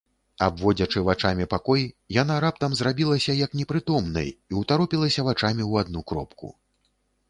[0.45, 1.83] Абводзячы вачамі пакой,
[2.21, 6.57] яна раптам зрабілася як непрытомнай і ўтаропілася вачамі ў адну кропку.